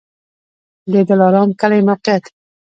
د 0.91 0.93
دلارام 1.09 1.49
کلی 1.61 1.79
موقعیت 1.87 2.23